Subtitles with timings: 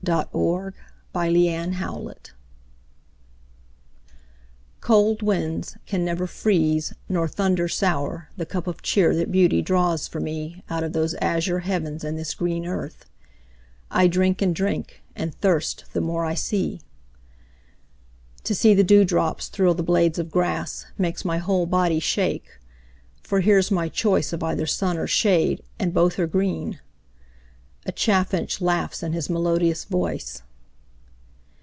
[0.03, 0.33] Davies
[1.13, 2.15] Seeking Beauty
[4.79, 10.07] COLD winds can never freeze, nor thunder sour The cup of cheer that Beauty draws
[10.07, 13.05] for me Out of those Azure heavens and this green earth
[13.91, 16.81] I drink and drink, and thirst the more I see.
[18.43, 22.49] To see the dewdrops thrill the blades of grass, Makes my whole body shake;
[23.21, 26.79] for here's my choice Of either sun or shade, and both are green
[27.83, 30.43] A Chaffinch laughs in his melodious voice.